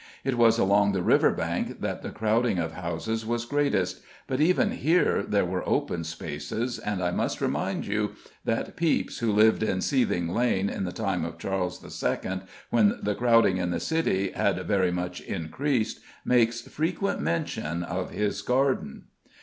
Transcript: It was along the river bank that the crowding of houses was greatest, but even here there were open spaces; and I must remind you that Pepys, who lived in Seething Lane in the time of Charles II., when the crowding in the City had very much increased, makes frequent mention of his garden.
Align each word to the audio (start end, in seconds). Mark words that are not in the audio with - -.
It 0.23 0.35
was 0.35 0.57
along 0.57 0.93
the 0.93 1.03
river 1.03 1.29
bank 1.31 1.79
that 1.81 2.01
the 2.01 2.09
crowding 2.09 2.57
of 2.57 2.71
houses 2.71 3.23
was 3.23 3.45
greatest, 3.45 4.01
but 4.25 4.41
even 4.41 4.71
here 4.71 5.21
there 5.21 5.45
were 5.45 5.63
open 5.69 6.03
spaces; 6.03 6.79
and 6.79 7.03
I 7.03 7.11
must 7.11 7.39
remind 7.39 7.85
you 7.85 8.13
that 8.43 8.75
Pepys, 8.75 9.19
who 9.19 9.31
lived 9.31 9.61
in 9.61 9.79
Seething 9.79 10.27
Lane 10.27 10.71
in 10.71 10.85
the 10.85 10.91
time 10.91 11.23
of 11.23 11.37
Charles 11.37 11.85
II., 12.03 12.41
when 12.71 12.97
the 12.99 13.13
crowding 13.13 13.57
in 13.57 13.69
the 13.69 13.79
City 13.79 14.31
had 14.31 14.65
very 14.67 14.91
much 14.91 15.21
increased, 15.21 15.99
makes 16.25 16.61
frequent 16.61 17.21
mention 17.21 17.83
of 17.83 18.09
his 18.09 18.41
garden. 18.41 19.03